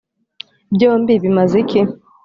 [0.73, 1.81] byombi bimaze iki?